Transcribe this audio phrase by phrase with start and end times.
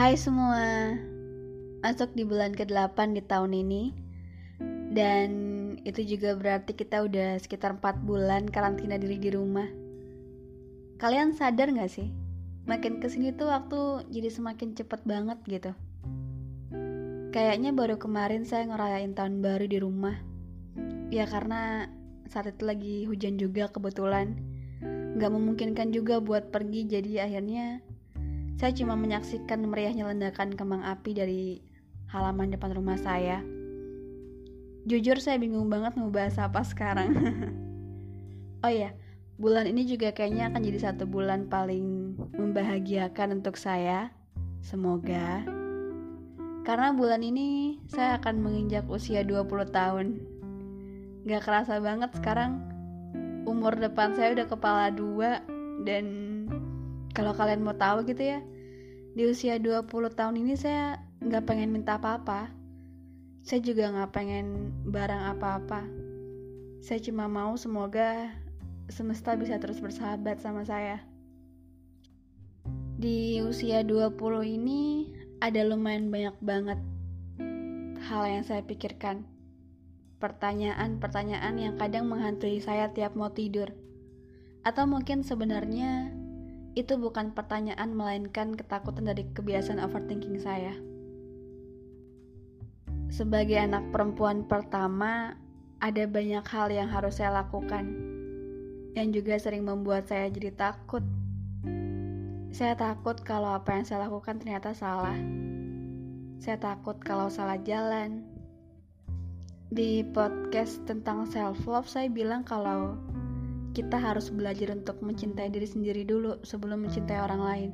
[0.00, 0.96] Hai semua,
[1.84, 3.92] masuk di bulan ke-8 di tahun ini.
[4.96, 5.28] Dan
[5.84, 9.68] itu juga berarti kita udah sekitar 4 bulan karantina diri di rumah.
[10.96, 12.08] Kalian sadar gak sih?
[12.64, 15.76] Makin ke sini tuh waktu jadi semakin cepet banget gitu.
[17.36, 20.16] Kayaknya baru kemarin saya ngerayain tahun baru di rumah.
[21.12, 21.92] Ya karena
[22.24, 24.32] saat itu lagi hujan juga kebetulan.
[25.20, 27.84] Gak memungkinkan juga buat pergi jadi akhirnya
[28.60, 31.64] saya cuma menyaksikan meriahnya ledakan kembang api dari
[32.12, 33.40] halaman depan rumah saya.
[34.84, 37.08] Jujur saya bingung banget mau bahas apa sekarang.
[38.64, 38.92] oh ya,
[39.40, 44.12] bulan ini juga kayaknya akan jadi satu bulan paling membahagiakan untuk saya.
[44.60, 45.40] Semoga.
[46.60, 50.20] Karena bulan ini saya akan menginjak usia 20 tahun.
[51.24, 52.60] Gak kerasa banget sekarang
[53.48, 55.40] umur depan saya udah kepala dua
[55.88, 56.04] dan
[57.16, 58.40] kalau kalian mau tahu gitu ya
[59.10, 62.46] di usia 20 tahun ini saya nggak pengen minta apa-apa.
[63.42, 65.82] Saya juga nggak pengen barang apa-apa.
[66.78, 68.30] Saya cuma mau semoga
[68.86, 71.02] semesta bisa terus bersahabat sama saya.
[73.00, 74.14] Di usia 20
[74.46, 75.10] ini
[75.42, 76.78] ada lumayan banyak banget
[78.06, 79.26] hal yang saya pikirkan.
[80.22, 83.74] Pertanyaan-pertanyaan yang kadang menghantui saya tiap mau tidur.
[84.62, 86.19] Atau mungkin sebenarnya
[86.78, 90.74] itu bukan pertanyaan melainkan ketakutan dari kebiasaan overthinking saya.
[93.10, 95.34] Sebagai anak perempuan pertama,
[95.82, 98.10] ada banyak hal yang harus saya lakukan
[98.94, 101.02] yang juga sering membuat saya jadi takut.
[102.50, 105.14] Saya takut kalau apa yang saya lakukan ternyata salah.
[106.42, 108.26] Saya takut kalau salah jalan.
[109.70, 112.98] Di podcast tentang self love saya bilang kalau
[113.80, 117.70] kita harus belajar untuk mencintai diri sendiri dulu sebelum mencintai orang lain.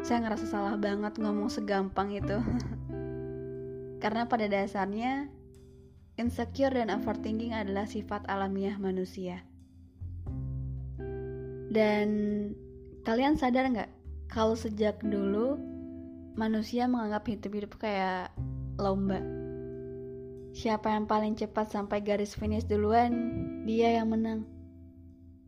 [0.00, 2.40] Saya ngerasa salah banget ngomong segampang itu.
[4.02, 5.28] Karena pada dasarnya,
[6.16, 9.44] insecure dan overthinking adalah sifat alamiah manusia.
[11.68, 12.08] Dan
[13.04, 13.92] kalian sadar nggak
[14.32, 15.60] kalau sejak dulu
[16.40, 18.32] manusia menganggap hidup-hidup kayak
[18.80, 19.20] lomba.
[20.56, 23.12] Siapa yang paling cepat sampai garis finish duluan,
[23.68, 24.59] dia yang menang.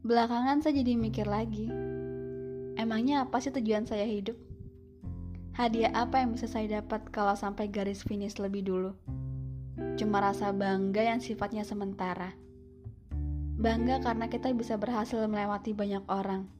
[0.02, 1.70] Belakangan saya jadi mikir lagi,
[2.74, 4.34] emangnya apa sih tujuan saya hidup?
[5.54, 8.98] Hadiah apa yang bisa saya dapat kalau sampai garis finish lebih dulu?
[9.94, 12.34] Cuma rasa bangga yang sifatnya sementara.
[13.54, 16.50] Bangga karena kita bisa berhasil melewati banyak orang.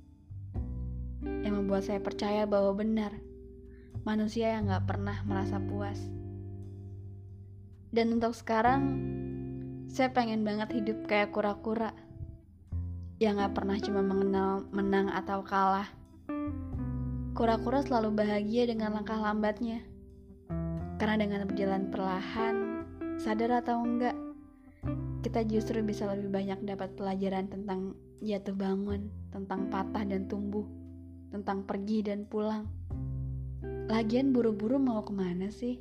[1.43, 3.11] Yang membuat saya percaya bahwa benar,
[4.07, 5.99] manusia yang gak pernah merasa puas.
[7.91, 9.03] Dan untuk sekarang,
[9.91, 11.91] saya pengen banget hidup kayak kura-kura
[13.23, 15.87] yang gak pernah cuma mengenal menang atau kalah.
[17.39, 19.79] Kura-kura selalu bahagia dengan langkah lambatnya.
[20.99, 22.83] Karena dengan berjalan perlahan,
[23.23, 24.19] sadar atau enggak,
[25.23, 30.67] kita justru bisa lebih banyak dapat pelajaran tentang jatuh bangun, tentang patah dan tumbuh,
[31.31, 32.67] tentang pergi dan pulang.
[33.87, 35.79] Lagian buru-buru mau ke mana sih?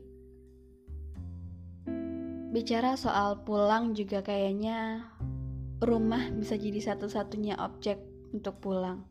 [2.53, 5.09] Bicara soal pulang juga kayaknya
[5.81, 7.97] rumah bisa jadi satu-satunya objek
[8.37, 9.01] untuk pulang.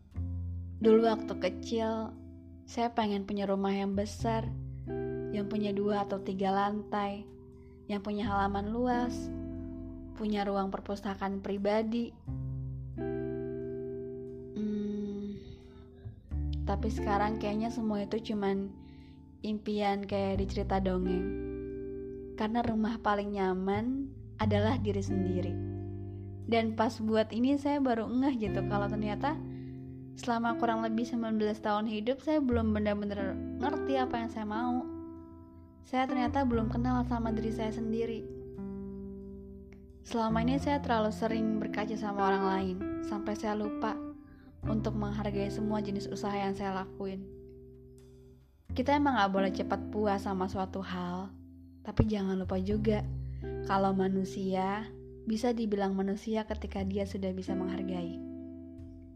[0.79, 2.15] Dulu waktu kecil,
[2.63, 4.47] saya pengen punya rumah yang besar,
[5.35, 7.27] yang punya dua atau tiga lantai,
[7.91, 9.13] yang punya halaman luas,
[10.15, 12.15] punya ruang perpustakaan pribadi.
[14.55, 15.35] Hmm,
[16.71, 18.71] tapi sekarang kayaknya semua itu cuman
[19.43, 21.51] impian kayak di cerita dongeng.
[22.39, 24.07] Karena rumah paling nyaman
[24.39, 25.70] adalah diri sendiri
[26.51, 29.39] dan pas buat ini saya baru ngeh gitu kalau ternyata
[30.19, 34.83] selama kurang lebih 19 tahun hidup saya belum benar-benar ngerti apa yang saya mau.
[35.87, 38.27] Saya ternyata belum kenal sama diri saya sendiri.
[40.05, 43.95] Selama ini saya terlalu sering berkaca sama orang lain sampai saya lupa
[44.67, 47.23] untuk menghargai semua jenis usaha yang saya lakuin.
[48.75, 51.31] Kita emang gak boleh cepat puas sama suatu hal
[51.81, 53.01] tapi jangan lupa juga
[53.65, 54.85] kalau manusia
[55.29, 58.17] bisa dibilang manusia ketika dia sudah bisa menghargai,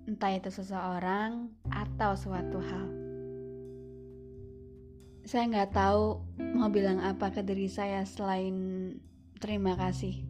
[0.05, 2.87] entah itu seseorang atau suatu hal.
[5.25, 6.21] Saya nggak tahu
[6.53, 8.57] mau bilang apa ke diri saya selain
[9.41, 10.21] terima kasih.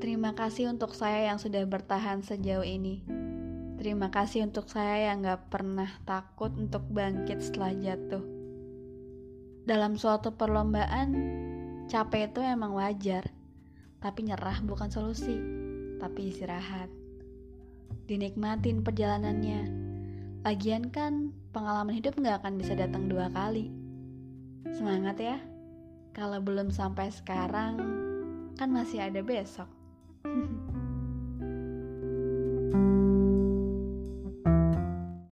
[0.00, 3.04] Terima kasih untuk saya yang sudah bertahan sejauh ini.
[3.80, 8.22] Terima kasih untuk saya yang gak pernah takut untuk bangkit setelah jatuh.
[9.64, 11.08] Dalam suatu perlombaan,
[11.88, 13.33] capek itu emang wajar
[14.04, 15.40] tapi nyerah bukan solusi,
[15.96, 16.92] tapi istirahat.
[18.04, 19.64] Dinikmatin perjalanannya.
[20.44, 23.72] Lagian kan pengalaman hidup nggak akan bisa datang dua kali.
[24.76, 25.40] Semangat ya.
[26.12, 27.80] Kalau belum sampai sekarang,
[28.60, 29.72] kan masih ada besok.